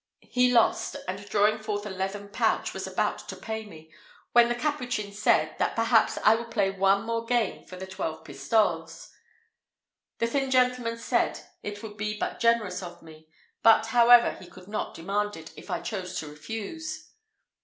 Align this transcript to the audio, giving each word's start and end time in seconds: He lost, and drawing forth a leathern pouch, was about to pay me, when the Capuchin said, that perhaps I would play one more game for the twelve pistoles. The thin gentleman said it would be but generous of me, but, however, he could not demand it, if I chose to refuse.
He 0.31 0.51
lost, 0.51 0.95
and 1.07 1.29
drawing 1.29 1.59
forth 1.59 1.85
a 1.85 1.91
leathern 1.91 2.29
pouch, 2.29 2.73
was 2.73 2.87
about 2.87 3.19
to 3.29 3.35
pay 3.35 3.67
me, 3.67 3.91
when 4.31 4.49
the 4.49 4.55
Capuchin 4.55 5.11
said, 5.13 5.55
that 5.59 5.75
perhaps 5.75 6.17
I 6.23 6.33
would 6.33 6.49
play 6.49 6.71
one 6.71 7.03
more 7.03 7.23
game 7.23 7.65
for 7.65 7.75
the 7.75 7.85
twelve 7.85 8.23
pistoles. 8.23 9.11
The 10.17 10.25
thin 10.25 10.49
gentleman 10.49 10.97
said 10.97 11.41
it 11.61 11.83
would 11.83 11.97
be 11.97 12.17
but 12.17 12.39
generous 12.39 12.81
of 12.81 13.03
me, 13.03 13.27
but, 13.61 13.85
however, 13.85 14.31
he 14.31 14.47
could 14.49 14.67
not 14.67 14.95
demand 14.95 15.37
it, 15.37 15.51
if 15.55 15.69
I 15.69 15.81
chose 15.81 16.17
to 16.17 16.27
refuse. 16.27 17.11